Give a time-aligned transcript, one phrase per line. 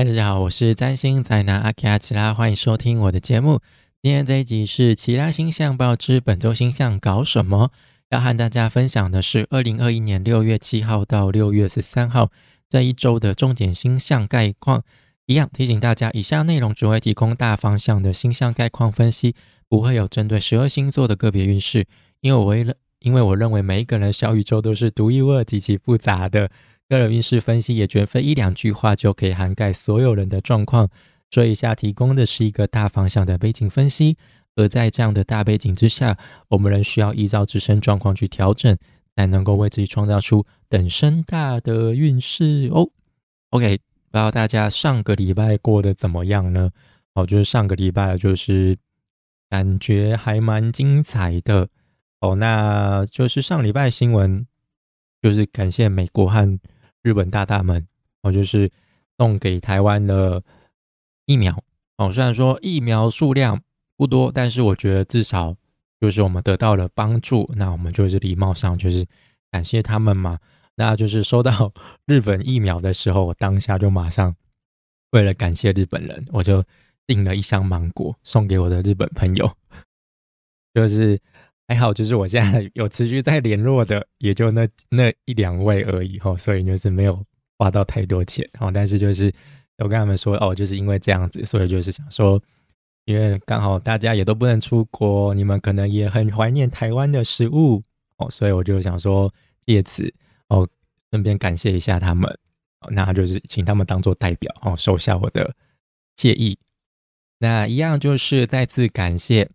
[0.00, 3.60] 嗨，大家好，我是占星宅男阿奇阿奇拉，欢迎收听我的节目。
[4.00, 7.70] 今天这一集是《奇拉星象报》之本周星象搞什么？
[8.08, 12.30] 要和大家分享的是二零二一年六月七号到六月十三号
[12.70, 14.82] 这一周的重点星象概况。
[15.26, 19.34] 一样提醒大家，以下内容只会提供大方向的星象概况分析，
[19.68, 21.84] 不会有针对十二星座的个别运势。
[22.22, 26.50] 因为我为了，因为我认为每一个人小宇宙都是独一无二、极其复杂的。
[26.90, 30.90] 个人运势分析也绝非一两句话就可以涵盖所有人的状况，
[31.30, 34.16] 所以下提供的是一个大方向的背景分析，
[34.56, 38.76] 而在这样的大背景之下，我们仍需要依照自身状况去调整，
[39.14, 42.90] 才能够为自己创造出等身大的运势哦。
[43.50, 46.70] OK，不知道大家上个礼拜过得怎么样呢？
[47.14, 48.76] 哦，就是上个礼拜就是
[49.48, 51.68] 感觉还蛮精彩的
[52.20, 54.44] 哦，那就是上礼拜新闻，
[55.22, 56.58] 就是感谢美国和。
[57.02, 57.86] 日本大大们
[58.22, 58.70] 哦，就是
[59.18, 60.42] 送给台湾的
[61.26, 61.62] 疫苗
[61.96, 62.12] 哦。
[62.12, 63.62] 虽然说疫苗数量
[63.96, 65.56] 不多，但是我觉得至少
[66.00, 67.50] 就是我们得到了帮助。
[67.56, 69.06] 那我们就是礼貌上就是
[69.50, 70.38] 感谢他们嘛。
[70.76, 71.72] 那就是收到
[72.06, 74.34] 日本疫苗的时候，我当下就马上
[75.10, 76.64] 为了感谢日本人，我就
[77.06, 79.52] 订了一箱芒果送给我的日本朋友。
[80.72, 81.20] 就是
[81.70, 87.24] 还好，就是我现在有持续在联络的，也就那那一两位而已哈，所以就是没有
[87.58, 88.72] 花到太多钱哦。
[88.74, 89.32] 但是就是
[89.78, 92.42] 我跟他们说哦，就是因为这样子，所以就是想说，
[93.04, 97.80] 因为刚好大家也都不能出国，你们可能也很怀念台湾的食物
[98.16, 99.32] 哦，所以我就想说
[99.64, 100.12] 借此
[100.48, 100.68] 哦，
[101.12, 102.36] 顺便感谢一下他们，
[102.90, 105.54] 那就是请他们当做代表哦，收下我的
[106.16, 106.58] 谢意。
[107.38, 109.48] 那一样就是再次感谢。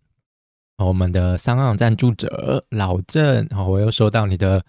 [0.78, 4.62] 我们的三岸赞助者老郑，好，我又收到你的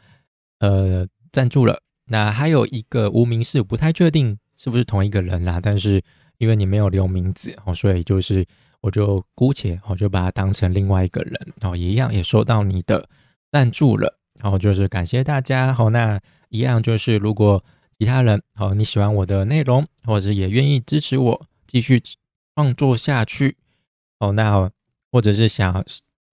[0.60, 1.82] 呃赞助了。
[2.06, 5.60] 那还有一个无名氏，不太确定是不是同一个人啦。
[5.62, 6.02] 但是
[6.38, 8.46] 因为你没有留名字，哦，所以就是
[8.80, 13.10] 我就姑且我就把它当成另外一个人，哦，一样也收到你的
[13.52, 14.18] 赞助了。
[14.42, 16.18] 然后就是感谢大家，好，那
[16.48, 17.62] 一样就是如果
[18.00, 22.02] 其他人好你喜欢我的内容，或者也愿意支持我继续
[22.56, 23.58] 创作下去，
[24.20, 24.72] 哦，那。
[25.10, 25.84] 或者是想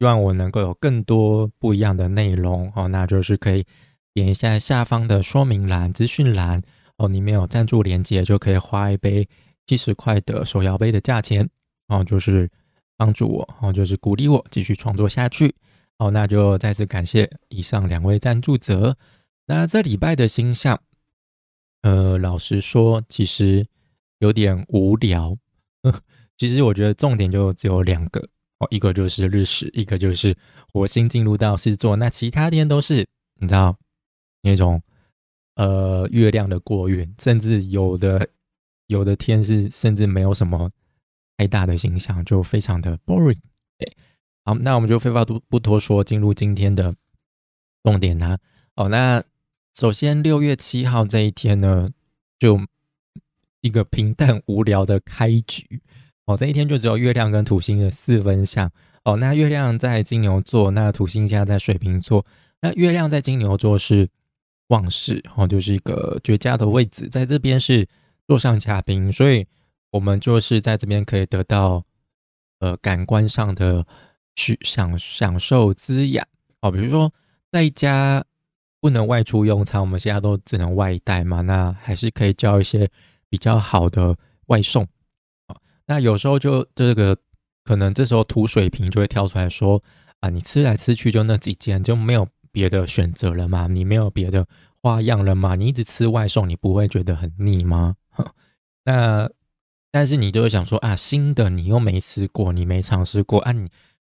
[0.04, 3.65] 希望我能够有更多不一样的内容哦，那就是可以
[4.12, 6.60] 点一下下方的说明栏、资讯栏
[6.98, 9.26] 哦，里面有赞助链接，就可以花一杯
[9.66, 11.48] 七十块的手摇杯的价钱
[11.88, 12.50] 哦，就是
[12.98, 15.54] 帮助我哦，就是鼓励我继续创作下去
[15.97, 16.10] 哦。
[16.10, 18.98] 那就再次感谢以上两位赞助者。
[19.47, 20.78] 那这礼拜的星象，
[21.81, 23.65] 呃，老实说，其实
[24.19, 25.34] 有点无聊。
[26.36, 28.28] 其实我觉得重点就只有两个。
[28.70, 30.36] 一个就是日食，一个就是
[30.72, 33.06] 火星进入到狮子座，那其他天都是
[33.41, 33.76] 你知道
[34.42, 34.82] 那种
[35.56, 38.28] 呃月亮的过运，甚至有的
[38.86, 40.70] 有的天是甚至没有什么
[41.36, 43.38] 太大的形象，就非常的 boring。
[43.78, 43.92] 哎，
[44.44, 46.94] 好，那我们就废话不不多说，进入今天的
[47.82, 48.38] 重点啦。
[48.76, 49.22] 哦，那
[49.74, 51.91] 首先六月七号这一天呢，
[52.38, 52.60] 就
[53.60, 55.80] 一个平淡无聊的开局。
[56.26, 58.70] 哦，这一天就只有月亮跟土星的四分相
[59.04, 59.16] 哦。
[59.16, 62.24] 那月亮在金牛座，那土星现在在水瓶座。
[62.62, 64.08] 那月亮在金牛座是
[64.68, 67.86] 旺势哦，就是一个绝佳的位置，在这边是
[68.26, 69.46] 座上嘉宾，所以
[69.90, 71.84] 我们就是在这边可以得到
[72.60, 73.86] 呃感官上的
[74.34, 76.26] 去享享受滋养
[76.62, 76.70] 哦。
[76.70, 77.12] 比如说
[77.52, 78.24] 在家
[78.80, 82.88] 不能外出用餐，我们现在都只能外带嘛，那还是可以叫一些
[83.28, 84.88] 比较好的外送。
[85.87, 87.17] 那有时候就这个
[87.62, 89.83] 可能这时候土水瓶就会跳出来说
[90.21, 93.67] 啊，你吃来吃去就那几件，就没有别的选择了吗？
[93.69, 94.47] 你没有别的
[94.81, 95.56] 花样了吗？
[95.56, 97.97] 你一直吃外送，你不会觉得很腻吗？
[98.87, 99.31] 那
[99.91, 103.69] 但是你就会想说啊，新的你又没吃过，你没尝试过啊，你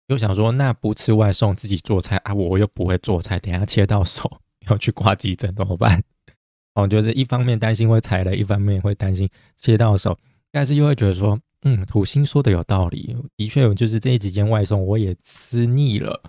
[0.08, 6.04] 又想说那不吃外送自己做菜啊，我又不会做菜，等下切到手要去挂急诊怎么办？
[6.76, 10.18] 哦，就是一方面担心会踩雷，一方面会担心切到手，
[10.52, 11.40] 但是又会觉得说。
[11.66, 16.22] 嗯，土星说的有道理，的确有，就是这几件外送我也吃腻了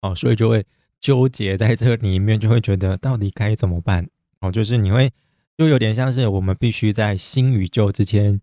[0.00, 0.64] 哦，所以就会
[0.98, 4.08] 纠结在这里面，就会觉得到底该怎么办
[4.40, 5.12] 哦，就是你会
[5.58, 8.40] 就有点像是我们必须在新与旧之间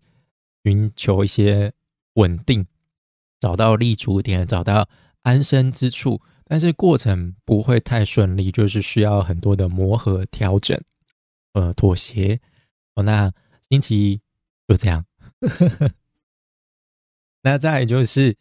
[0.62, 1.72] 寻求一些
[2.14, 2.64] 稳定，
[3.40, 4.88] 找到立足点，找到
[5.22, 10.80] 安身之处，但是过程不会太顺利，就是需要很多的磨合、调整、
[11.54, 12.38] 呃妥协
[12.94, 13.02] 哦。
[13.02, 13.32] 那
[13.68, 14.20] 星期
[14.68, 15.04] 就这样
[15.40, 15.90] 呵呵。
[17.46, 18.34] 那再就是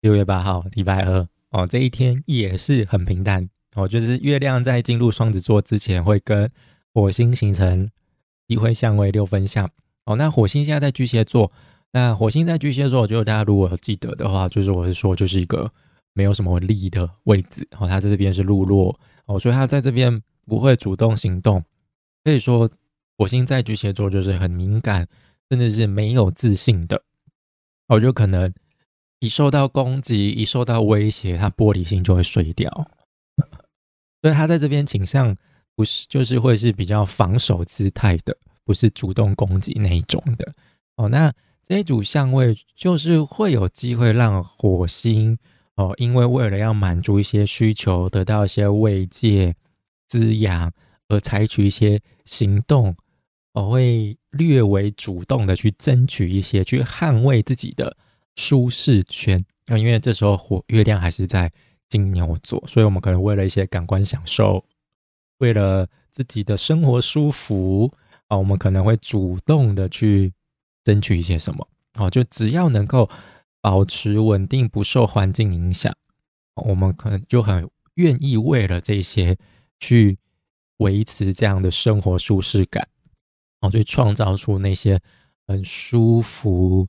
[0.00, 6.48] 六月八号，礼拜二哦，这一天也是很平淡哦，就是月亮在进入双子座之前，会跟
[6.92, 7.90] 火星形成
[8.46, 9.68] 机会相位六分相
[10.04, 11.50] 哦，那火星现在在巨蟹座，
[11.90, 15.68] 那火星在巨蟹座，就大家如果记得的话，就是我是说，就是一个
[16.12, 17.66] 没有什么力的位置。
[17.76, 18.96] 哦，它在这边是路落，
[19.26, 21.60] 哦，所以它在这边不会主动行动。
[22.22, 22.70] 可以说，
[23.18, 25.08] 火星在巨蟹座就是很敏感，
[25.50, 27.02] 甚至是没有自信的。
[27.88, 28.52] 哦，就可能
[29.20, 32.70] 一受到攻击，一受到威胁，他玻璃心就会碎掉。
[34.22, 35.36] 所以他在这边倾向
[35.74, 38.36] 不是，就是会是比较防守姿态的。
[38.66, 40.54] 不是主动攻击那一种的
[40.96, 41.30] 哦，那
[41.62, 45.36] 这一组相位就是会有机会让火星
[45.74, 49.54] 哦，因为为了要满足一些需求，得到一些慰藉、
[50.08, 50.72] 滋养，
[51.08, 52.96] 而采取一些行动，
[53.52, 57.96] 哦，会略为主动的去争取一些，去捍卫自己的
[58.36, 59.44] 舒适圈。
[59.66, 61.50] 那因为这时候火月亮还是在
[61.88, 64.64] 金牛座，所以我们可能为了一些感官享受，
[65.38, 67.92] 为了自己的生活舒服。
[68.28, 70.32] 啊，我们可能会主动的去
[70.82, 73.08] 争取一些什么，哦，就只要能够
[73.60, 75.94] 保持稳定，不受环境影响，
[76.54, 79.36] 我们可能就很愿意为了这些
[79.78, 80.16] 去
[80.78, 82.88] 维持这样的生活舒适感，
[83.66, 85.00] 哦，去创造出那些
[85.46, 86.86] 很舒服、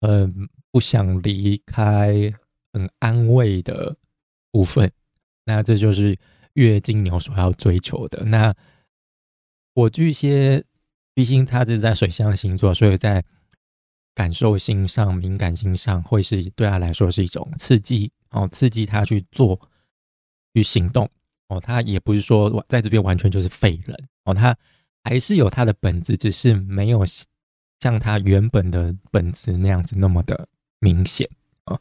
[0.00, 2.32] 很不想离开、
[2.72, 3.96] 很安慰的
[4.50, 4.90] 部分。
[5.44, 6.16] 那这就是
[6.54, 8.24] 月金牛所要追求的。
[8.24, 8.54] 那
[9.74, 10.64] 火巨蟹。
[11.16, 13.24] 毕竟他是在水象星座，所以在
[14.16, 19.56] 感受性上、敏感性上，会是对他来说是一种刺激哦，刺激他去做、
[20.54, 21.08] 去行动
[21.46, 21.60] 哦。
[21.60, 24.58] 他也不是说在这边完全就是废人哦，他
[25.04, 27.04] 还是有他的本质，只是没有
[27.78, 30.48] 像他原本的本质那样子那么的
[30.80, 31.28] 明显
[31.66, 31.80] 哦。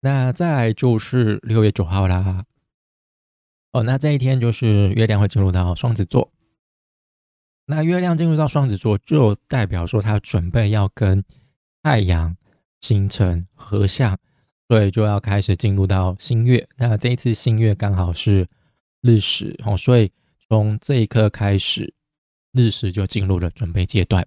[0.00, 2.44] 那再就是六月九号啦，
[3.72, 6.30] 哦，那这一天就是月亮会进入到双子座。
[7.66, 11.24] 那月亮进入到双子座，就代表说它准备要跟
[11.82, 12.36] 太阳
[12.80, 14.18] 形成合相，
[14.68, 16.68] 所以就要开始进入到新月。
[16.76, 18.48] 那这一次新月刚好是
[19.02, 20.10] 日食哦，所以
[20.48, 21.94] 从这一刻开始，
[22.52, 24.26] 日食就进入了准备阶段。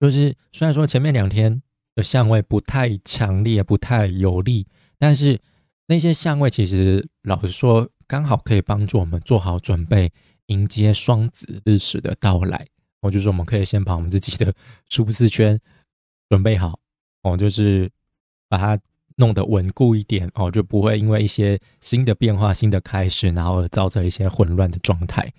[0.00, 1.62] 就是虽然说前面两天
[1.94, 4.66] 的相位不太强烈、不太有利，
[4.98, 5.40] 但是
[5.86, 10.12] 那些相位其实老实说，刚好可以帮助我们做好准备。
[10.46, 12.66] 迎接双子日食的到来，
[13.00, 14.52] 我就说我们可以先把我们自己的
[14.90, 15.58] 舒适圈
[16.28, 16.78] 准备好，
[17.22, 17.88] 哦，就是
[18.48, 18.78] 把它
[19.16, 25.32] 弄得稳固一点，哦，就不会因为一些新的变化、新的开始，然后造成一些混乱的状态，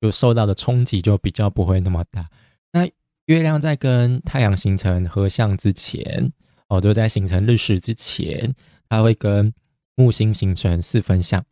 [0.00, 2.28] 就受到的冲击就比较不会那么大。
[2.72, 2.86] 那
[3.26, 6.32] 月亮在跟太阳形成合相之前，
[6.68, 8.54] 哦，就在形成日食之前，
[8.88, 9.52] 它会跟
[9.94, 11.44] 木星形成四分相，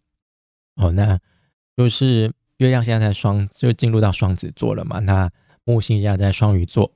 [0.76, 1.18] 哦，那
[1.76, 2.32] 就是。
[2.58, 5.00] 月亮现在在双，就进入到双子座了嘛。
[5.00, 5.28] 那
[5.64, 6.92] 木星现在在双鱼座，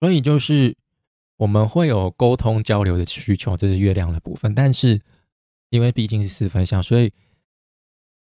[0.00, 0.74] 所以就是
[1.36, 4.54] 我们会有沟通交流的需求，这是月亮的部分。
[4.54, 4.98] 但是
[5.68, 7.12] 因为毕竟是四分相，所以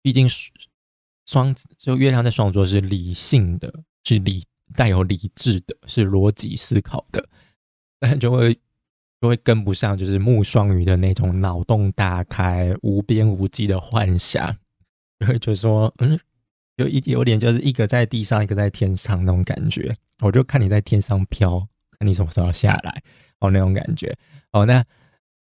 [0.03, 0.29] 毕竟
[1.25, 3.73] 双子就月亮在双子座是理性的，
[4.03, 4.43] 是理
[4.73, 7.27] 带有理智的，是逻辑思考的，
[7.99, 8.53] 但就会
[9.21, 14.55] 就会跟不上，就是木双鱼的那种脑洞大开、无边无际的幻想，
[15.19, 16.19] 就会觉得说，嗯。
[16.77, 21.65] 有一有点就是一个在地上，一个在天上那种感觉，我就看你在天上飘，
[21.97, 23.01] 看你什么时候下来
[23.39, 24.13] 哦，那种感觉
[24.51, 24.65] 哦。
[24.65, 24.83] 那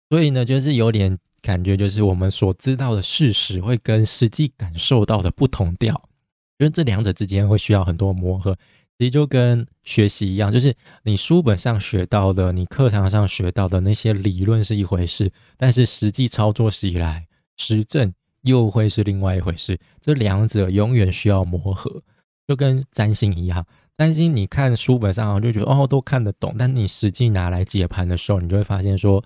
[0.09, 5.93] 所以呢，就是有点感觉，就是我们所知道的事实会跟实际感受到的不同调，
[6.59, 8.57] 因为这两者之间会需要很多磨合。
[8.97, 18.13] 其实就跟学习一样，就是你书本上学到的，你课堂上学到的那些理论是一回事，但是实际操作起来实证。
[18.43, 22.01] 又会是另外一回事，这两者永远需要磨合，
[22.47, 23.63] 就跟占星一样。
[23.95, 29.23] 占星你看书本上就觉得哦都看得懂，但你实际拿来解盘的时候，你就会发现说，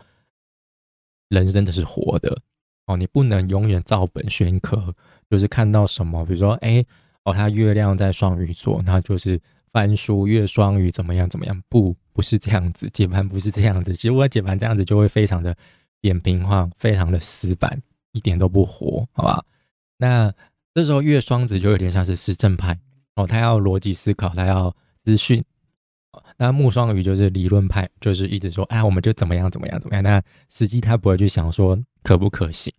[1.29, 2.39] 人真的是活的
[2.86, 4.94] 哦，你不能永远照本宣科，
[5.29, 6.84] 就是看到什么，比如说哎
[7.24, 9.39] 哦，他月亮在双鱼座，那就是
[9.72, 11.63] 翻书月双鱼怎么样怎么样？
[11.70, 13.94] 不，不是这样子，解盘 不是这样子。
[13.94, 15.55] 其实我解盘这样子就会非常的
[16.00, 17.82] 扁平化，非常的死板。
[18.12, 19.44] 一点都不活，好吧？
[19.98, 20.34] 那
[20.74, 22.79] 这时候月双子就有点像是实证派
[23.15, 25.44] 哦，他要逻辑思考，他要资讯。
[26.38, 30.03] 那木双鱼就是理论派，就是一直说，哎，我们就怎么样怎么样怎么样。
[30.03, 32.74] 那实际他不会去想说可不可行，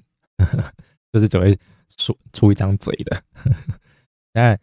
[1.13, 1.59] 就是只会
[1.97, 3.23] 说出一张嘴的。
[4.33, 4.61] 但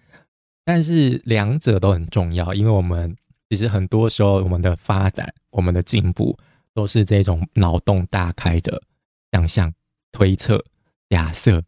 [0.64, 3.16] 但是两者都很重要，因为我们
[3.50, 6.38] 其实很多时候我们的发展、我们的进步
[6.74, 8.82] 都是这种脑洞大开的
[9.32, 9.74] 想象。
[10.16, 10.64] 推测、
[11.10, 11.60] 假设，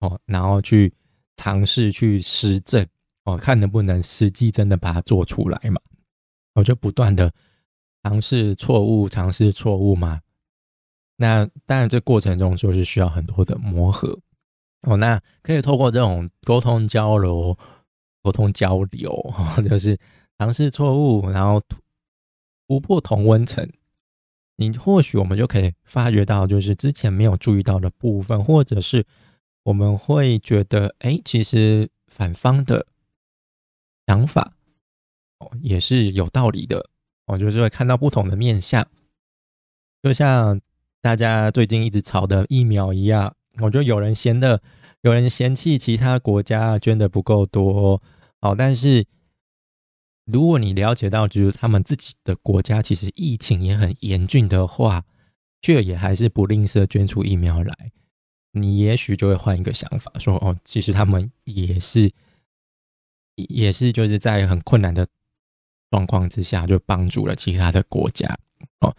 [0.00, 0.92] 哦，然后去
[1.38, 2.86] 尝试去实证，
[3.24, 5.80] 哦，看能不能实际真的把它做出来嘛？
[6.58, 7.32] 我就不断的
[8.02, 10.20] 尝试错误，尝试错误嘛。
[11.16, 14.18] 那当然，这过程中就是需要很多的磨合
[14.82, 14.96] 哦。
[14.96, 17.56] 那可以透过这种沟通交流、
[18.22, 19.34] 沟通交流，
[19.68, 19.98] 就是
[20.38, 21.62] 尝试错误，然后
[22.66, 23.68] 突破同温层。
[24.56, 29.04] 你或许我们就可以发觉到，就是之前没有注意到的部分，或者是
[29.62, 32.86] 我们会觉得，哎，其实反方的
[34.06, 34.52] 想法
[35.38, 36.88] 哦也是有道理的。
[37.26, 38.86] 我就是会看到不同的面相，
[40.02, 40.60] 就像
[41.00, 44.62] 大家最近一直吵的疫苗一样，我觉得有人嫌的，
[45.02, 48.02] 有人嫌弃其他国家捐的不够多，
[48.40, 49.06] 哦，但是。
[50.30, 55.06] 如果你了解到，就是他们自己的国家其实疫情也很严峻的话，
[55.62, 57.92] 却也还是不吝啬捐出疫苗来，
[58.52, 62.12] 你也许就会换一个想法，说哦，其实他们也是，
[63.36, 65.08] 也是就是在很困难的
[65.90, 68.28] 状况之下，就帮助了其他的国家。
[68.80, 68.94] 哦，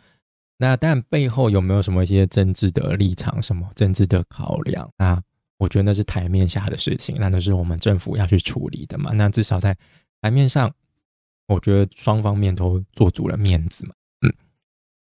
[0.58, 4.90] 那但背后有没有什么一些政治的立场，什么政治的考量？
[4.98, 5.22] 那
[5.58, 9.12] 我觉得那是台面下的事情，那都是我们政府要去处理的嘛。
[9.14, 9.78] 那至少在
[10.22, 10.74] 台面上。
[11.52, 14.32] 我觉得双方面都做足了面子嘛，嗯，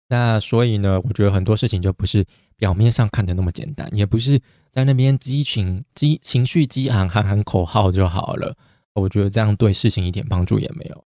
[0.07, 2.25] 那所以呢，我觉得很多事情就不是
[2.57, 4.41] 表面上看的那么简单，也不是
[4.71, 8.57] 在那边激情激情绪激昂喊喊口号就好了。
[8.95, 11.05] 我觉得这样对事情一点帮助也没有。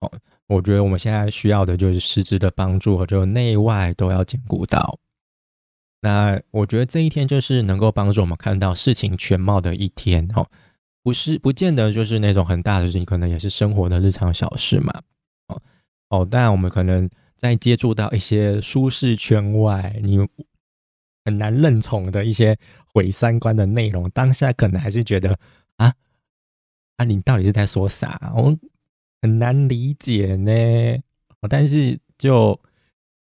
[0.00, 0.10] 哦，
[0.46, 4.98] 我觉得我们现在需要的就是师资的帮助，就内外都要兼顾到。
[6.02, 10.46] 那我觉得这一天就是能够帮助我们看到事情全貌的一天，哦。
[11.02, 14.92] 不是，不见得就是那种很大的事情，可能也是生活的日常小事嘛。
[15.48, 15.62] 哦
[16.10, 20.18] 哦，当然我们可能在接触到一些舒适圈外，你
[21.24, 22.54] 很难认同的一些
[22.92, 25.38] 毁三观的内容，当下可能还是觉得
[25.76, 25.94] 啊
[26.96, 28.32] 啊，你到底是在说啥？
[28.36, 28.54] 我
[29.22, 30.50] 很难理解呢。
[31.48, 32.60] 但是就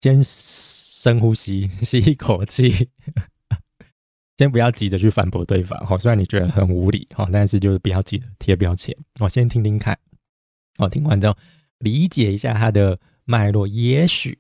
[0.01, 2.89] 先深呼吸， 吸一口气。
[4.39, 9.99] 先不要急着去反驳对方，哈，虽然你觉得很无理，哈，但是就是不要急着贴标签，我先听听看，
[10.77, 11.35] 哦，听完之后
[11.79, 14.39] 理解一下他的脉络，也许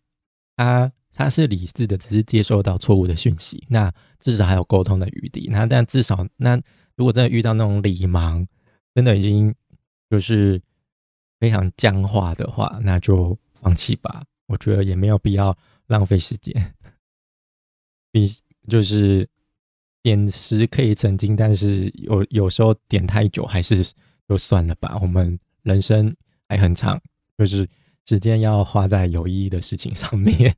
[0.54, 6.60] 他他是理智的，只是接受到错误的讯息，那至少还有沟通的余地，那但至少那
[6.96, 8.46] 如果真的遇到那种礼盲，
[8.94, 9.54] 真的已经
[10.10, 10.60] 就是
[11.38, 16.74] 非常僵化的话，那就放弃吧，我觉得也没有必要浪费时间，
[18.10, 18.28] 比
[18.68, 19.28] 就是。
[20.02, 23.82] 点石可以成金，但是有有时候点太久还是
[24.28, 24.96] 就算了吧。
[25.02, 26.14] 我们人生
[26.48, 27.02] 还很长，
[27.36, 27.68] 就是
[28.06, 30.54] 时间要花在有意义的事情上面。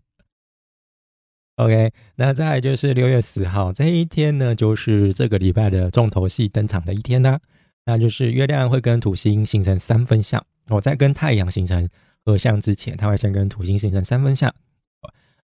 [1.57, 7.41] OK，那再就是六月四号这一天呢，就是这个礼拜的重头戏登场的一天呢，
[7.87, 10.45] 那就是月亮会跟土星形成三分相。
[10.69, 11.89] 我在跟太阳形成
[12.25, 14.55] 合相之前，它会先跟土星形成三分相。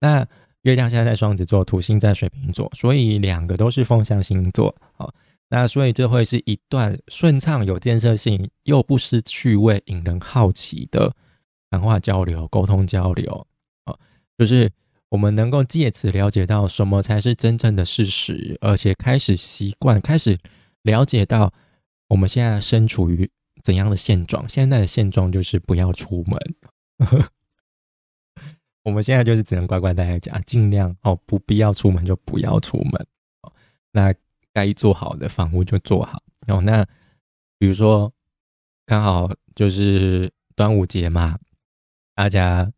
[0.01, 0.27] 那
[0.63, 4.75] 月亮现在在双子座，土星在水瓶座，所以两个都是风象星座。
[4.97, 5.13] 好，
[5.49, 11.13] 那所以这会是一段顺畅、有建设性又不失趣味、引人好奇的
[11.71, 13.47] 谈话交流、沟通交流。
[13.87, 13.99] 好，
[14.37, 14.71] 就是
[15.09, 20.39] 我们能够借此了解到什么才是真正的事实，而且开始习惯、开始
[20.83, 21.53] 了解到
[22.09, 23.29] 我们现在身处于
[23.69, 24.49] 怎样的现状。
[24.49, 26.41] 现在的现状就是不要出门。
[28.83, 33.07] 我们现在就是只能乖乖待在家，尽量哦，不必要出门就不要出门。
[33.43, 33.53] 哦，
[33.93, 34.15] 那
[34.55, 36.23] 该做好的防护就做好。
[36.47, 36.83] 哦，那
[37.59, 38.11] 比如说
[38.87, 41.39] 刚好就是端午节嘛，
[42.15, 42.73] 大家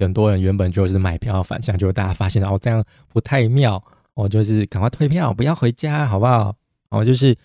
[0.00, 3.80] 很多人原本就是买票返乡，就大家发现哦这样不太妙，
[4.14, 6.56] 哦就是赶快退票，不要回家，好不好？
[6.88, 7.38] 哦，就是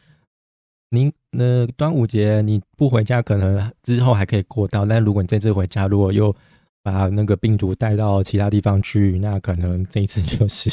[0.90, 6.36] 您那端午节你不回家，可能之后还可以过到，但如果你这次回家，如果又
[6.84, 10.70] 把那个病毒带到其他地方去，那可能这一次就是，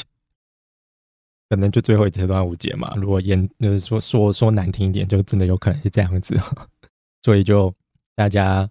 [1.49, 2.93] 可能就最后一次端午节嘛。
[2.97, 6.37] 如果严就是说说说难听一点，就真的有可能是这样子。
[7.23, 7.73] 所以就
[8.17, 8.69] 大家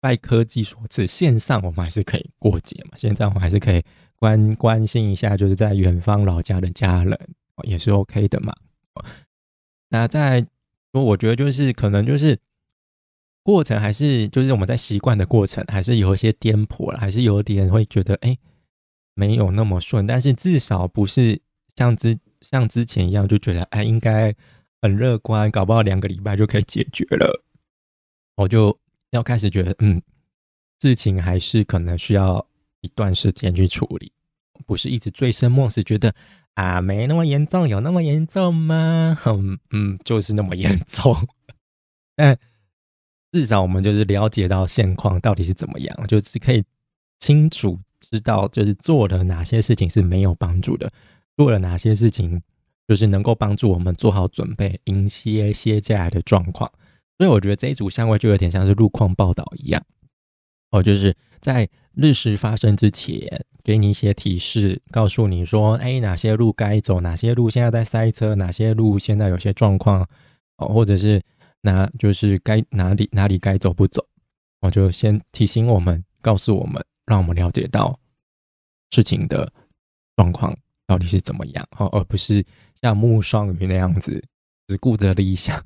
[0.00, 2.90] 拜科技所赐，线上我们还是可以过节嘛。
[2.96, 3.82] 现在我们还是可以
[4.14, 7.18] 关关心一下，就是在远方老家的家人，
[7.64, 8.54] 也是 OK 的嘛。
[9.94, 10.46] 那在
[10.92, 12.38] 说，我觉得就是可能就是。
[13.46, 18.38] 过程还是就是我们在习惯的过程，还是有一些颠簸了，还是有点会觉得哎，
[19.12, 20.06] 没有那么顺。
[20.06, 21.38] 但是至少不是
[21.76, 24.34] 像之像之前一样，就觉得哎，应该
[24.80, 27.44] 很乐观，搞不好两个礼拜就可以解决了。
[28.36, 28.74] 我就
[29.10, 30.00] 要开始觉得，嗯，
[30.80, 32.48] 事情还是可能需要
[32.80, 34.10] 一段时间去处理，
[34.64, 36.14] 不是一直醉生梦死，觉得
[36.54, 39.18] 啊没那么严重，有那么严重吗？
[39.26, 41.16] 嗯嗯，就是那么严重，
[42.16, 42.36] 嗯。
[43.32, 46.62] 至少我们就是了解到现况到底是怎么样，就是可以
[47.18, 50.92] 清楚知道，就是做了哪些事情是没有帮助的，
[51.36, 52.40] 做了哪些事情
[52.86, 56.70] 就是能够帮助我们做好准备，迎接接下来的状况。
[57.18, 59.84] 所以我觉得这一组相位就有点像是路况报道一样，
[60.70, 70.08] 哦，就是在日食发生之前，给你一些提示，告诉你说，哎，哪些路该走，哪些路现在在塞车，哪些路现在有些状况，
[70.56, 71.22] 哦，或者是。
[71.66, 74.06] 哪就是该哪里哪里该走不走，
[74.60, 77.98] 我就先提醒我们，告诉我们，让我们了解到
[78.90, 79.50] 事情的
[80.14, 80.54] 状况
[80.86, 82.44] 到底是怎么样，哦，而不是
[82.82, 84.22] 像木双鱼那样子，
[84.66, 85.64] 只顾着理想，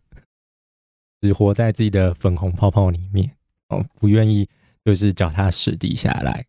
[1.20, 3.28] 只活在自己的粉红泡泡里面，
[3.70, 4.48] 哦，不愿意
[4.88, 6.46] 就是脚踏实地下来，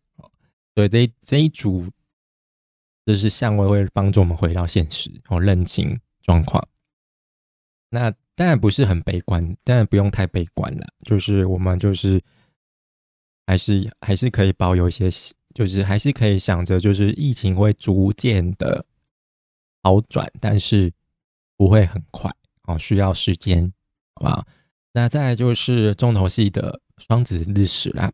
[0.74, 1.86] 所以这这一组
[3.04, 6.66] 就是相位会帮助我们回到现实，哦，认清状况，
[7.90, 8.10] 那。
[8.36, 10.86] 当然不是很悲观，当然不用太悲观了。
[11.04, 12.18] 就是我们就是
[13.46, 15.10] 还是还是可以保有一些，
[15.54, 18.82] 就是还是可以想着，就是疫情会逐渐的
[19.82, 20.90] 好转，但是
[21.58, 23.70] 不会很快哦，需要时间，
[24.14, 24.46] 好不好？
[24.92, 28.10] 那再来就是重头戏的双子日食啦。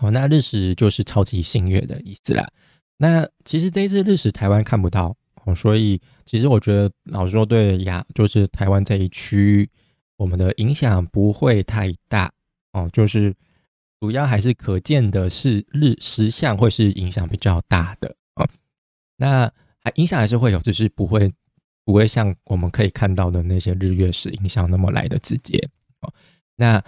[0.00, 2.48] 好，那日食就是超级新月的意思啦。
[2.96, 5.14] 那其实这一次日食台湾看不到。
[5.44, 9.68] 哦，所以其实我觉得，老实说，对亚就是台湾这一区，
[10.16, 12.32] 我们的影响不会太大
[12.72, 12.88] 哦。
[12.90, 13.34] 就是
[14.00, 18.48] 主要还是可见的是日食相会是影响比较大的啊。
[19.18, 19.52] 那
[19.82, 21.30] 还影响还是会有，只是不会
[21.84, 25.58] 不会像我们可以看到的那些日月食影响那么来的直接
[26.00, 26.10] 哦。
[26.56, 26.82] 那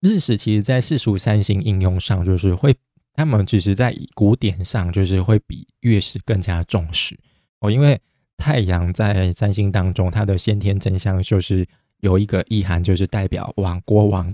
[0.00, 2.74] 日食其实在世俗三星应用上，就是会
[3.14, 7.18] 他们其实在古典上就是会比月食更加重视。
[7.60, 8.00] 哦，因为
[8.36, 11.66] 太阳在占星当中，它的先天真相就是
[12.00, 14.32] 有一个意涵，就是代表王国王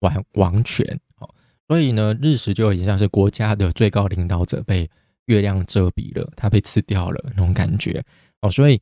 [0.00, 0.86] 王王权。
[1.16, 1.28] 哦，
[1.68, 4.88] 所以呢，日食就有点像是国家的最高领导者被
[5.26, 8.02] 月亮遮蔽了，他被吃掉了那种感觉。
[8.40, 8.80] 哦，所以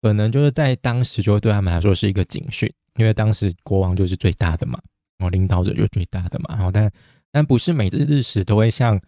[0.00, 4.80] 可能就是在当时就对他们来说是一个警讯，因为当时国王就是最大的嘛，
[5.18, 6.56] 哦，领导者就最大的嘛。
[6.56, 6.90] 然后，但
[7.30, 9.00] 但不是每次日食都会像。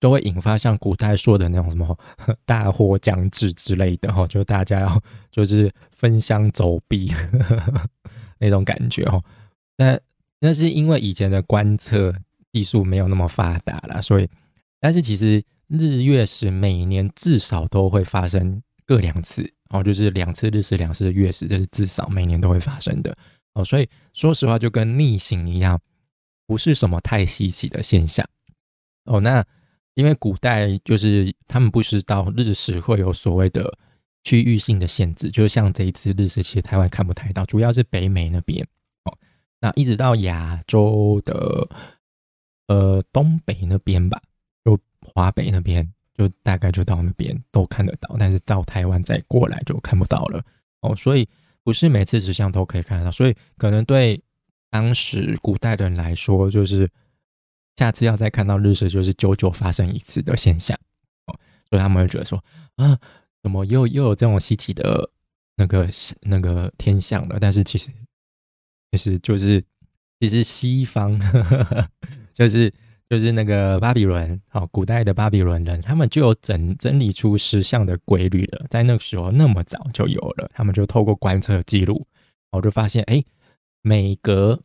[0.00, 1.98] 都会引发像古代说的那种什么
[2.44, 7.10] 大祸将至之类的哈，就大家要就是分香走壁
[8.38, 9.22] 那种感觉哈。
[9.78, 9.98] 那
[10.40, 12.14] 那是因为以前的观测
[12.52, 14.28] 技术没有那么发达了，所以
[14.78, 23.16] 但是其实日月食每年至少都会发生各两次哦，就是两次日食，两次月食，这是至少每年都会发生的
[23.54, 23.64] 哦。
[23.64, 25.80] 所以说实话，就跟逆行一样，
[26.46, 28.28] 不是什么太稀奇的现象
[29.06, 29.20] 哦。
[29.20, 29.44] 那
[29.94, 33.78] 因为古代就是他们不知道日食会有所谓的
[34.24, 38.66] 区域性的限制，就像这一次日食，其实台湾看不太到，主要是北美那边
[39.04, 39.16] 哦。
[39.60, 41.68] 那一直到亚洲的
[42.66, 44.20] 呃东北那边吧，
[44.64, 50.44] 就华北那边，就大概就到那边都看得到，但是到台湾再过来就看不到了
[50.80, 50.96] 哦。
[50.96, 51.28] 所以
[51.64, 54.22] 不是每次指向都可以看得到，所以可能对
[54.70, 56.88] 当时古代的人来说，就是。
[57.76, 60.78] 下次要再看到日食，就是久久发生一次的现象
[61.26, 61.34] 哦，
[61.68, 62.40] 所以他们会觉得说
[62.76, 62.96] 啊，
[63.42, 65.10] 怎么又又有这种稀奇的
[65.56, 67.36] 那个那个天象了？
[67.40, 67.90] 但是其实
[68.92, 69.60] 其实就是
[70.20, 71.18] 其实西方
[72.32, 72.72] 就是
[73.14, 82.04] 就是那个巴比伦哦，古代的巴比伦人，他们就有整整理出石像的规律了，在那个时候那么早就有了，他们就透过观测记录，
[82.50, 83.22] 我就发现哎，
[83.82, 84.60] 每隔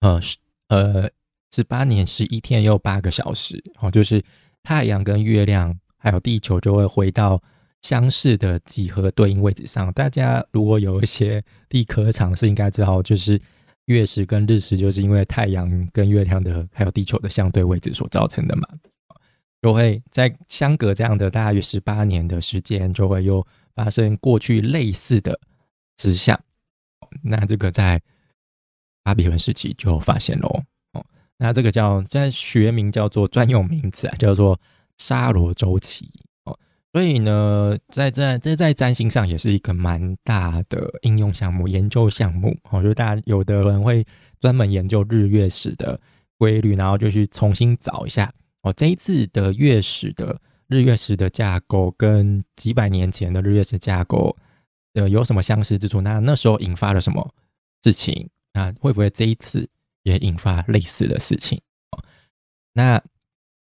[0.00, 0.20] 呃
[0.68, 1.10] 呃。
[1.54, 4.20] 十八年十一天又八个小时，哦，就是
[4.64, 7.40] 太阳跟月亮还有地球就会回到
[7.82, 9.92] 相似的几何对应位置上。
[9.92, 13.40] 大家如果有一些地科常识，应该知道，就是
[13.86, 18.68] 月食跟日食就是因为太阳跟月亮的还有地球的相对位置所造成的嘛。
[19.62, 25.40] 就会在相隔这样的大约十八年的时间，就会又发生过去类似的
[25.96, 26.38] 指向。
[27.22, 28.02] 那这个在
[29.02, 30.62] 巴比伦时期就发现喽。
[30.92, 31.04] 哦
[31.38, 34.60] 那这个叫在学名叫做专用名词啊，叫做
[34.98, 36.10] 沙罗周期。
[36.94, 42.80] 所以呢，在在这在占星上也是一个蛮大的应用项目、研究项目哦。
[42.80, 44.06] 就大家有的人会
[44.38, 46.00] 专门研究日月食的
[46.38, 48.72] 规律，然后就去重新找一下哦。
[48.74, 54.36] 这一次的月食的日月食的架构跟几百年前的日月食架构
[54.92, 56.00] 呃有什么相似之处？
[56.00, 57.28] 那那时候引发了什么
[57.82, 58.30] 事情？
[58.52, 59.68] 那会不会这一次？
[60.04, 61.98] 也引发类似的事情哦。
[62.72, 63.02] 那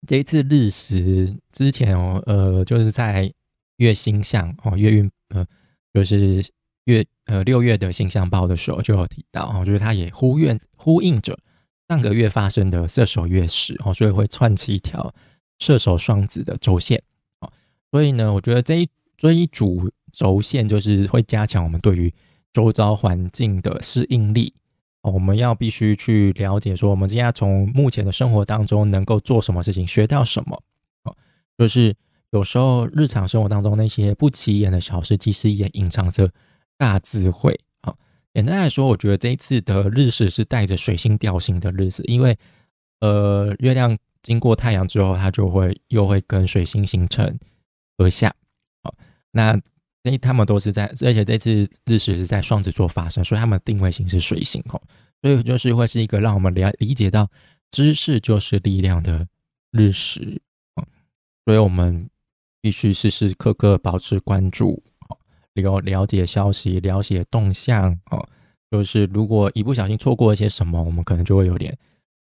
[0.07, 3.33] 这一次日食之前哦，呃，就是在
[3.79, 5.45] 月星象哦，月运呃，
[5.92, 6.42] 就是
[6.85, 11.38] 月呃六月的星象报的时候就有提到哈，就是它也呼愿呼应着
[11.88, 15.14] 上个月发生的射手月食哦，所以会串起一条
[15.59, 17.03] 射手双子的轴线
[17.40, 17.53] 哦。
[17.90, 22.12] 所以呢，我觉得这一这一组轴线就是会加强我们对于
[22.53, 24.55] 周遭环境的适应力
[25.11, 30.62] 我们要必须去了解说，我们今天从目前的生活当中能够做什么事情，学到什么
[31.05, 31.16] 哦，
[31.57, 31.95] 就是
[32.31, 36.31] 有时候日常生活当中那些不起眼的小事，其实也隐藏着。
[36.79, 37.95] 大智慧啊！
[38.35, 42.37] 简单来说，我觉得这一次的日食是带着水星调性的日子，因为
[43.01, 47.38] 呃，月亮经过太阳之后，它就会又会跟水星形成
[47.97, 48.31] 合相。
[48.83, 48.95] 好，
[49.31, 49.59] 那
[50.09, 54.81] 那他们都是在，而且这次日食是在双子座发生，所以他们定位型是水星哦，
[55.21, 57.29] 所以就是会是一个让我们了理解到
[57.73, 59.27] 知识就是力量的
[59.73, 60.40] 日食，
[61.45, 62.09] 所以我们
[62.61, 64.83] 必须时时刻刻保持关注。
[65.55, 68.29] 了了解消息，了解动向哦，
[68.71, 71.75] 就是如果一不小心错过一些什么，我们可能就会有点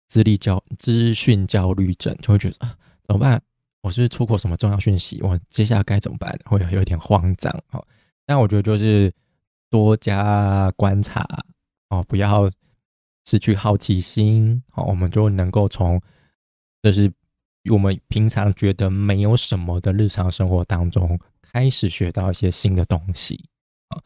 [0.08, 2.76] 资历焦、资讯焦虑症，就会觉得啊，
[3.08, 3.39] 怎么办？
[3.82, 5.22] 我是出过什么重要讯息？
[5.22, 6.38] 我接下来该怎么办？
[6.46, 7.86] 会有点慌张哦。
[8.26, 9.13] 但我觉得就是
[9.70, 11.26] 多加观察
[11.89, 12.50] 哦，不要
[13.26, 16.02] 失去好奇心哦，我们就能够从
[16.82, 17.12] 就是
[17.70, 21.20] 我们平常觉得没有什么的日常生活当中。
[21.52, 23.44] 开始学到一些新的东西
[23.88, 24.00] 啊，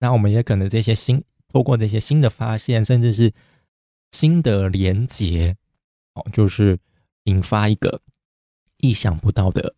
[0.00, 3.32] 那我们也可能这些新透过这些新的发现，甚至是
[4.12, 5.56] 新的连接
[6.12, 6.78] 哦，就是
[7.24, 8.02] 引发一个
[8.82, 9.74] 意想不到的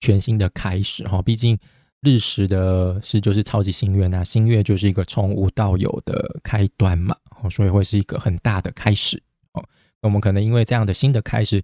[0.00, 1.20] 全新的开始哈。
[1.22, 1.58] 毕竟
[2.00, 9.64] 日食的是就是超级新月，那新月就是一个从无到有的开端嘛，哦，所以会是一个很大的开始哦。
[10.00, 11.62] 那我们可能因为这样的新的开始，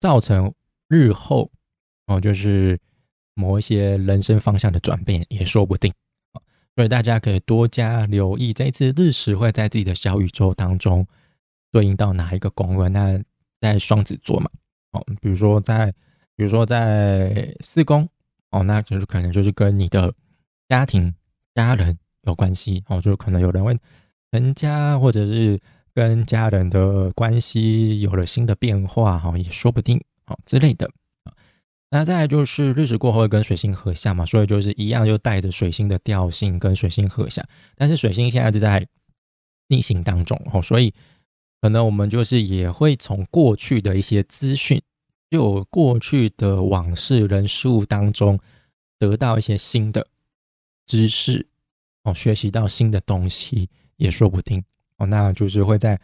[0.00, 0.52] 造成
[0.88, 1.50] 日后
[2.06, 2.78] 哦，就是。
[3.34, 5.90] 某一些人生方向的转变也说不定
[6.76, 11.06] 所以大家可以多加留意这一次日食会在自己的小宇宙当中
[11.70, 12.90] 对应到哪一个宫位？
[12.90, 13.18] 那
[13.58, 14.50] 在双子座嘛，
[14.90, 15.94] 哦，比如说在，
[16.36, 18.08] 比如说在四宫，
[18.50, 20.12] 哦，那就是可能就是跟你的
[20.68, 21.14] 家庭、
[21.54, 23.78] 家人有关系，哦，就可能有人会
[24.30, 25.60] 成家，或者是
[25.94, 30.90] 跟家人的关系有了新的变化，哈，也说不定，哦之类的。
[31.90, 37.46] 那再来就是日食过后跟水星合相嘛，所以就是一样，就带着水星的调性跟水星合相。
[37.76, 38.86] 但是水星现在就在
[39.68, 40.94] 逆行当中哦，所以
[41.60, 44.80] 可能我们就是也会从过去的一些资讯，
[45.32, 48.38] 就过去的往事、人事物当中
[48.98, 50.06] 得到一些新的
[50.86, 51.44] 知识
[52.04, 54.62] 哦，学习到新的东西也说不定
[54.98, 55.06] 哦。
[55.06, 55.98] 那就是会在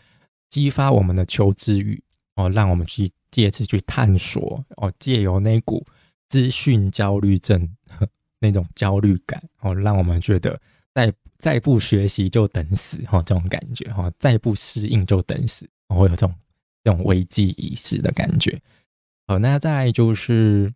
[0.51, 2.03] 激发我们的求知欲
[2.35, 3.09] 哦，让我们去。
[3.31, 5.87] 借此去探索哦，借由那股
[6.31, 7.77] 资讯焦虑症
[8.39, 10.59] 那种焦虑感哦，让我们觉得
[10.95, 16.35] 再再不学习就等死哈，这种感觉哈，再不适应就等死，会有这种
[16.83, 18.59] 这种危机意识的感觉。
[19.29, 20.73] 好，那再就是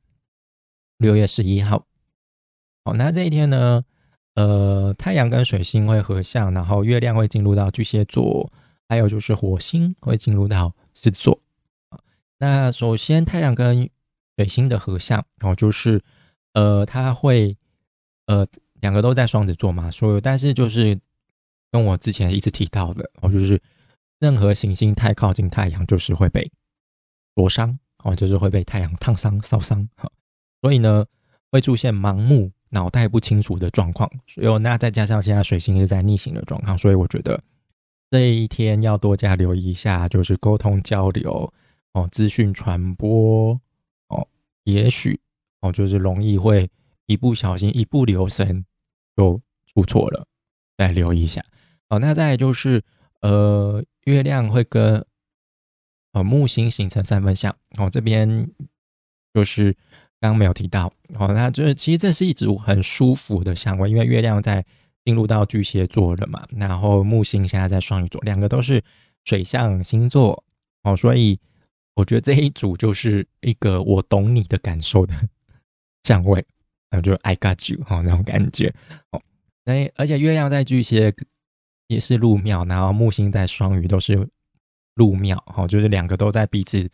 [0.99, 1.87] 六月十一号，
[2.85, 3.83] 好，那这一天呢，
[4.35, 8.53] 呃，太阳跟水星会合相，然后月亮会进入到巨蟹座，
[8.91, 11.41] 还有就是火星会进入到狮子座。
[12.41, 13.89] 那首先，太阳跟
[14.37, 16.05] 水星的合相哦，就是
[16.53, 17.57] 呃，它会
[18.27, 18.47] 呃，
[18.83, 21.01] 两个都在双子座嘛，所以但是就是
[21.71, 23.59] 跟我之前一直提到的哦，就是
[24.19, 26.53] 任何行星太靠近太阳，就是会被
[27.35, 30.11] 灼伤哦，就是会被太阳烫伤、烧伤哈，
[30.61, 31.05] 所以呢，
[31.51, 34.11] 会出现盲目、脑袋不清楚的状况。
[34.27, 37.43] 所以那再加上现在水星是在逆行的状况，所以我觉得
[38.11, 41.53] 这一天要多加留意一下，就是沟通交流。
[41.95, 43.53] 哦，资讯传播
[44.09, 44.27] 哦，
[44.65, 45.21] 也许
[45.61, 46.67] 哦，就是容易会
[47.05, 48.65] 一不小心、一不留神
[49.15, 50.27] 就出错了，
[50.79, 51.45] 再留意一下。
[51.91, 52.83] 好，那再就是
[53.21, 55.05] 呃，月亮会跟
[56.13, 57.55] 呃木星形成三分相。
[57.79, 58.49] 哦，这边
[59.35, 59.73] 就是
[60.21, 60.93] 刚刚没有提到。
[61.15, 64.65] 哦，那就是其实这是一组很舒服的相位，因为月亮在
[65.05, 68.83] 进入到巨蟹座了嘛，然后木星现在在双鱼座，两个都是
[69.25, 70.45] 水象星座。
[70.83, 71.39] 哦，所以。
[71.95, 75.15] 我觉得这一组就是一个我懂你的感受的
[76.05, 76.43] 相位，
[76.89, 78.73] 然后就 I got you 哈那种感觉
[79.11, 79.21] 哦。
[79.67, 81.13] 那而且月亮在巨蟹
[81.89, 84.27] 也是入庙，然后木星在双鱼都是
[84.95, 86.89] 入庙，哈，就是两个都在彼此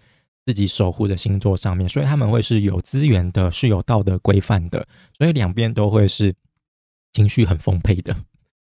[0.47, 6.35] 自己守护的星座上面，所以他们会是有资源的，是有道德规范的，所以两边都会是
[7.13, 8.17] 情绪很丰沛的，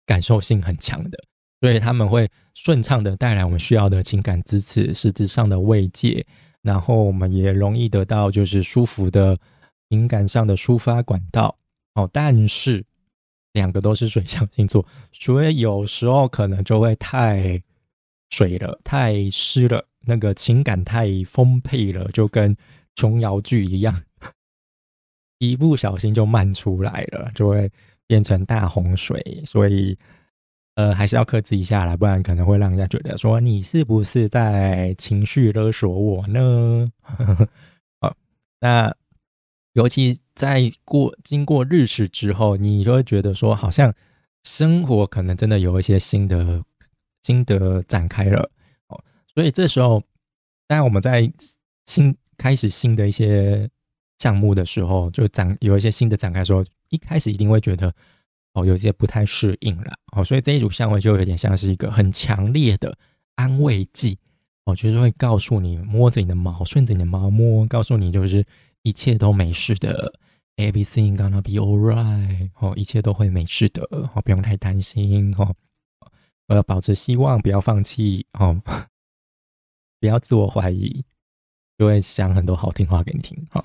[0.06, 1.18] 感受性很强的。
[1.60, 6.26] 所以他们会顺畅的带来我们需要的情感支持、实质上的慰藉，
[6.60, 9.38] 然后我们也容易得到就是舒服的
[9.88, 11.56] 情感上的抒发管道。
[11.94, 12.84] 哦，但是
[13.52, 17.62] 两个都是水象星座，所以有时候可能就会太
[18.32, 22.56] 水了，太湿了，那个情感太丰沛了，就跟
[22.96, 24.02] 琼瑶剧一样，
[25.38, 27.70] 一不小心就漫出来了，就会
[28.06, 29.42] 变成大洪水。
[29.46, 29.96] 所以，
[30.76, 36.90] 呃，还是要克制一下啦，不然可能会让人家觉得说你是不是在情绪勒索我呢？
[38.00, 38.16] 好，
[38.60, 38.94] 那。
[39.74, 43.90] 尤其在过经过日食之后，你就会觉得说，好像
[44.44, 46.62] 生活可能真的有一些新的
[47.22, 48.50] 新的展开了
[48.88, 49.02] 哦。
[49.34, 50.02] 所以这时候，
[50.66, 51.30] 当然我们在
[51.86, 53.68] 新开始新的一些
[54.18, 57.92] 项目的时候，就展有一些新的展开的时候，一开始一定会觉得
[58.54, 60.24] 哦，有一些不太适应了哦。
[60.24, 62.96] 所以这一组相位就有点像是一个很强烈的
[63.36, 64.18] 安慰剂
[64.64, 68.44] 哦，就是会告诉你摸着你的毛，顺着你的毛摸，告诉你就是。
[68.84, 70.12] 一切都没事的
[70.56, 75.54] ，everything gonna be alright，哦，一切都会没事的，哦，不用太担心，哦，
[76.48, 78.60] 我要保持希望，不要放弃，哦，
[80.00, 81.04] 不要自我怀疑，
[81.78, 83.62] 就会讲很多好听话给你听，哈。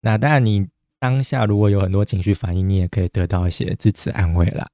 [0.00, 4.68] 那当然，你当下如果有很多情绪反应，你也可以得到一些支持安慰啦，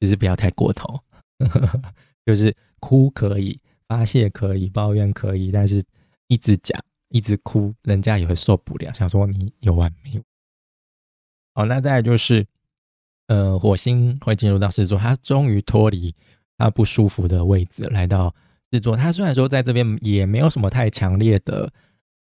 [0.00, 1.00] 只是不要太过头，
[2.24, 5.84] 就是哭可以，发泄可以，抱怨可以，但是
[6.28, 6.82] 一直讲。
[7.10, 10.22] 一直哭，人家也会受不了，想说你有完没有？
[11.54, 12.44] 好，那再来就是，
[13.28, 16.12] 呃，火星会进入到狮子座，它终于脱离
[16.58, 18.34] 他不舒服的位置，来到
[18.70, 18.96] 狮子座。
[18.96, 21.72] 它虽然说在这边也没有什么太强烈的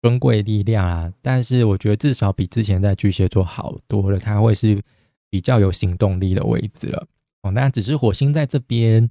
[0.02, 4.18] 尊贵力量啊，但是我觉得至少比之前在巨蟹座好多了。
[4.20, 4.82] 他会是
[5.30, 7.08] 比较有行动力的位置了。
[7.44, 9.10] 哦，那只是火星在这边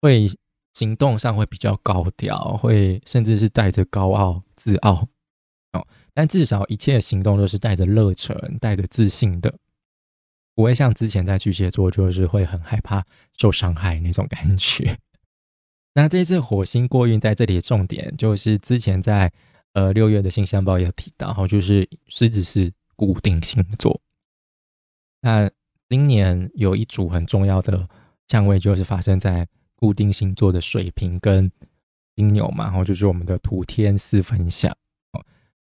[0.00, 0.30] 会。
[0.72, 5.08] 行动上会比较高调，会甚至是带着高傲、自傲
[5.72, 5.84] 哦。
[6.14, 9.52] 但至少一切行动都是带着热忱、带着自信的，
[10.60, 13.02] 不会像之前在巨蟹座就是会很害怕
[13.38, 14.94] 受伤害那种感觉。
[15.94, 19.32] 那这次火星过运在这里的重点，就是之前在
[19.72, 23.98] 呃六月的星象报也有提到，哈，就是狮子是固定星座。
[25.22, 25.50] 那
[25.88, 27.88] 今年有一组很重要的
[28.28, 29.48] 相位，就是发生在。
[29.82, 31.50] 固定星座的水瓶跟
[32.14, 34.76] 金牛嘛，然后就是我们的土天四分相。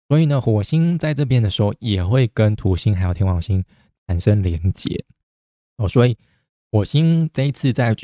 [0.10, 3.64] 所以呢，火星在这边的时候也会跟土星还有天王星
[4.08, 5.06] 产生连接
[5.78, 5.88] 哦。
[5.88, 6.18] 所以
[6.72, 7.96] 火星这一次在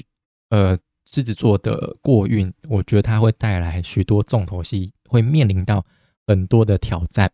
[0.50, 5.86] 呃狮子座的过运，我觉得它会带来许多重头戏，会面临到
[6.26, 7.32] 很多的挑战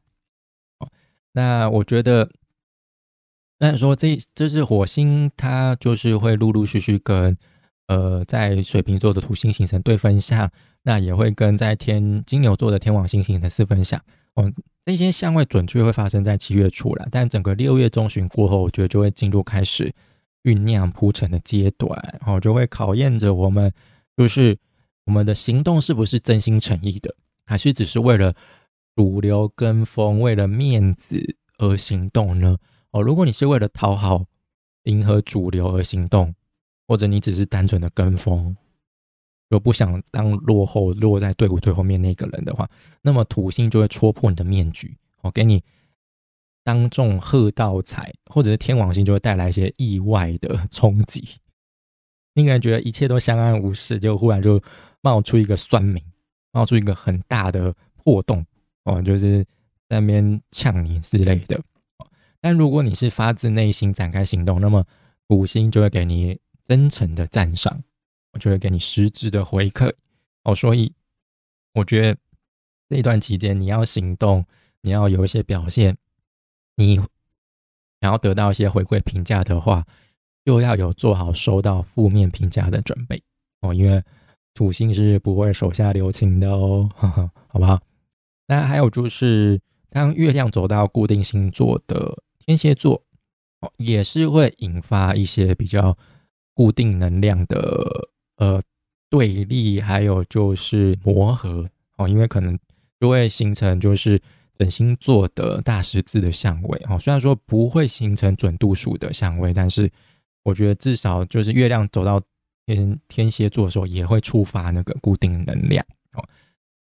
[0.80, 0.90] 哦。
[1.32, 2.30] 那我觉得，
[3.60, 7.38] 那说这这是火星，它就是会陆陆续续跟。
[7.88, 10.50] 呃，在水瓶座的土星形成对分相，
[10.84, 14.02] 那也会跟在天金牛座的天王星形成四分相。
[14.36, 14.52] 哦，
[14.86, 19.94] 这些相位准确会发生在七月初了，但整个六月中旬过后，我觉得就会进入开始
[20.44, 23.72] 酝酿铺陈的阶段，然哦，就会考验着我们，
[24.18, 24.58] 就是
[25.06, 27.16] 我们的行动是不是真心诚意的，
[27.46, 28.34] 还是只是为了
[28.96, 32.58] 主流跟风、为了面子而行动呢？
[32.92, 34.26] 哦，如果你是为了讨好、
[34.84, 36.34] 迎合主流而行动。
[36.86, 38.56] 或者你只是单纯的跟风，
[39.54, 42.68] 就不想当落后落在队伍最后面那个人的话，
[43.04, 45.62] 那么土星就会戳破你的面具，我给你
[46.64, 51.24] 当众喝倒彩，或者是天王星就会带来一些意外的冲击。
[52.34, 54.60] 你可能觉得一切都相安无事，就忽然就
[55.02, 56.04] 冒出一个酸民，
[56.52, 58.44] 冒出一个很大的破洞，
[58.86, 59.44] 哦，就是
[59.88, 61.62] 在那边呛你之类的。
[62.42, 64.84] 但如果你是发自内心展开行动，那么
[65.28, 66.40] 土星就会给你。
[66.66, 67.84] 真诚的赞赏，
[68.34, 69.92] 我就会给你实质的回馈
[70.44, 70.54] 哦。
[70.54, 70.92] 所以
[71.74, 72.20] 我觉得
[72.90, 74.46] 这一段期间你要行动，
[74.82, 75.98] 你要有一些表现，
[76.76, 76.98] 你
[78.02, 79.86] 想要得到一些回馈评价的话，
[80.44, 83.24] 又要有做好收到负面评价的准备
[83.62, 83.74] 哦。
[83.74, 84.04] 因为
[84.54, 87.82] 土星是不会手下留情的哦，哈 哈好不好？
[88.48, 93.02] 那还有就是，当月亮走到固定星座的天蝎座，
[93.62, 95.98] 哦，也是会引发一些比较。
[96.56, 98.62] 固定能量的呃
[99.10, 102.58] 对立，还有就是磨合哦，因为可能
[103.00, 104.20] 就会形成就是
[104.56, 106.98] 整星座的大十字的相位哦。
[107.00, 109.92] 虽然说不会形成准度数的相位，但是
[110.44, 112.22] 我觉得至少就是月亮走到
[112.66, 116.24] 天天蝎座的时候，也会触发那个固定能量哦。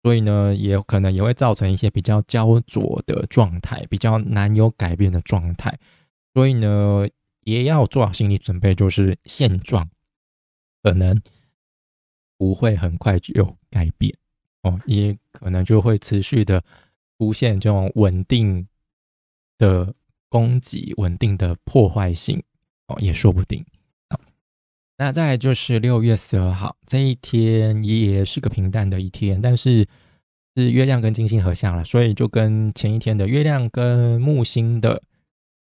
[0.03, 5.79] 所以呢，也可能也会造成一些比较焦灼的状态，比较难有改变的状态。
[6.35, 7.07] 所以呢。
[7.45, 9.89] 也要做好心理准备，就是现状
[10.83, 11.19] 可能
[12.41, 14.17] 不会很快就改变
[14.63, 16.65] 哦，也可能就会持续的
[17.19, 18.67] 出现这种稳定
[19.59, 19.95] 的
[20.31, 22.43] 攻击、稳定的破坏性
[22.87, 23.63] 哦，也说不定
[24.97, 29.87] 那再就是六月十二号这一天，也是个平淡的一天，但是
[30.57, 35.03] 是月亮跟金星合相了，所以就跟前一天的月亮跟木星的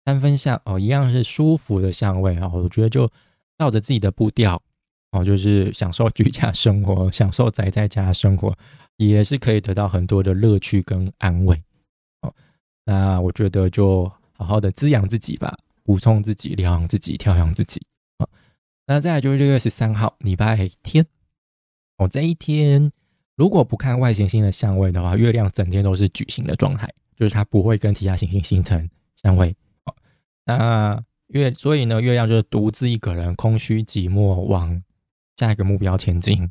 [0.05, 2.51] 三分相哦一样，是舒服的相位啊。
[2.53, 3.11] 我觉得就
[3.57, 4.61] 照着自己的步调
[5.11, 8.57] 哦，就是享受居家生活，享受宅在家生活，
[8.97, 11.61] 也是可以得到很多的乐趣跟安慰
[12.21, 12.33] 哦。
[12.85, 17.81] 那我觉得就好好的滋养自己吧，补充自己，疗养自己，调养自己。
[18.17, 18.27] 啊
[18.87, 21.05] 那再来就是六月十三号，礼拜天。
[21.97, 22.91] 哦，这一天
[23.35, 29.55] 如果不看外行星的相位的话，月亮整天都是矩形的状态，就是它不会跟其他行星形成相位。
[29.85, 29.95] 哦，
[30.45, 34.81] 那月所以呢，月亮就是独自一个人，空虚寂寞，往
[35.41, 36.49] 下一个目标前进。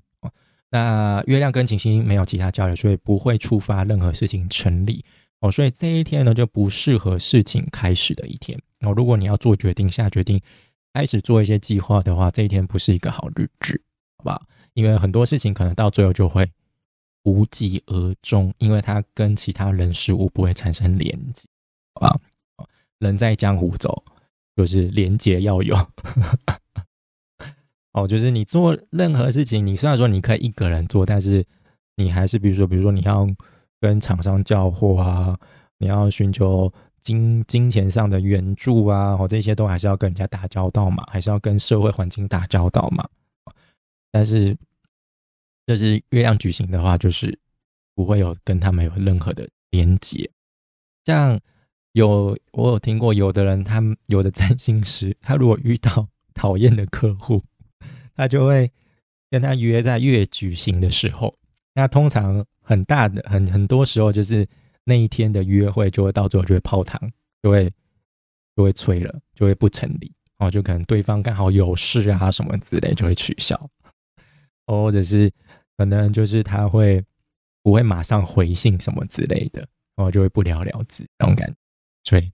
[0.70, 5.04] 那月亮跟行星没有其他交流，所以不会触发任何事情成立。
[5.40, 8.60] 哦，所以这一天呢，就不适合事情开始的一天。
[8.80, 10.40] 哦，如果你要做决定、下决定。
[10.92, 13.80] 开始做一些计划的话，这一天不是一个好日子，
[14.18, 14.42] 好不好？
[14.74, 16.50] 因为很多事情可能到最后就会
[17.22, 21.48] 无疾而终，因为它跟其他人事物不会产生连接，
[21.94, 22.20] 好吧？
[22.98, 24.02] 人在江湖走，
[24.56, 25.76] 就是连接要有。
[27.92, 31.44] 哦，就是你做任何事情，你虽然说你可以一个人做，但是
[31.96, 33.26] 你还是比如说，比如说你要
[33.80, 35.38] 跟厂商交货啊，
[35.78, 36.72] 你要寻求。
[37.00, 43.08] 金金钱上的援助啊，或这些都还是要跟人家打交道嘛，还是要跟社会环境打交道嘛。
[44.12, 44.54] 但是，
[45.66, 47.38] 就是月亮举行的话，就是
[47.94, 50.30] 不会有跟他们有任何的连接。
[51.06, 51.40] 像
[51.92, 57.42] 有我有听过，有的人他有的占星师，他如果遇到 讨厌的客户，
[58.20, 58.70] 他就会
[59.30, 61.34] 跟他约在月举行的时候。
[61.74, 64.46] 那通常很大的很很多时候就是。
[64.82, 66.98] 那一天的约会就会到最后就会泡汤，
[67.42, 67.70] 就会
[68.56, 73.70] 就会催了，就会不成立哦，就可能对方刚好有事啊什么之类，就会取消，
[74.66, 75.30] 或者是
[75.76, 77.00] 可能就是他会
[77.62, 79.60] 不会马上回信什么之类的，
[79.94, 81.54] 然后就会不了了之那种感觉。
[82.02, 82.32] 所以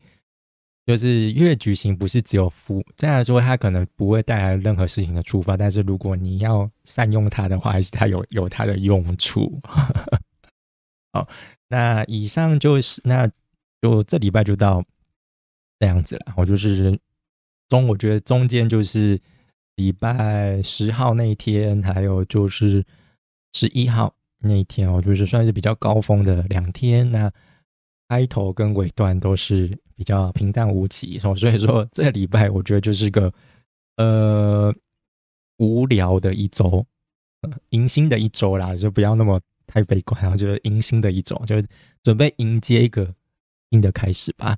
[0.86, 9.60] 就是月举行不是只有负，这样说它可能不会带来任何事情的触发，但是如果你要善用它的话，还是它有有它的用处。
[11.12, 11.28] 好。
[11.68, 13.28] 那以上就是，那
[13.82, 14.84] 就这礼拜就到
[15.80, 16.32] 这样子了。
[16.36, 16.96] 我就是
[17.68, 19.20] 中，我觉得中间就是
[19.74, 22.84] 礼拜十号那一天，还有就是
[23.52, 27.10] 十一号那一天哦，就是算是比较高峰的两天。
[27.10, 27.32] 那
[28.08, 33.32] 开头跟尾段都是比较平淡无奇，所以说这礼拜我觉得就是个
[33.96, 34.72] 呃
[35.56, 36.86] 无聊的一周，
[37.70, 39.40] 迎新的一周啦，就不要那么。
[39.68, 41.56] 太悲观，然后就是迎新的一周，就
[42.00, 43.12] 准备迎接一个
[43.68, 44.56] 新的开始吧。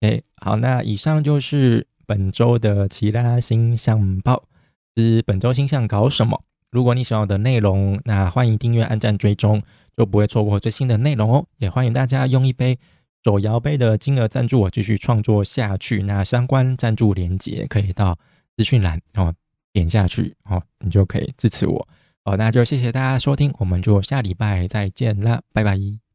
[0.00, 4.48] 哎，好，那以上就是本周的其他星象报，
[4.96, 6.42] 是本周星象搞什么？
[6.72, 9.62] 如果你喜欢我的内容，那欢迎订阅、按赞、追踪，
[9.96, 11.46] 就不会错过最新的内容哦。
[11.58, 12.76] 也欢迎大家用一杯
[13.28, 16.02] 手摇杯的金额赞助我，继续创作下去。
[16.02, 18.18] 那相关赞助链接可以到
[18.56, 19.34] 资讯栏哦，
[19.70, 21.86] 点下去哦，你就可以支持我。
[22.24, 26.07] 好，那就谢谢大家收听，我们就下礼拜再见啦，拜拜。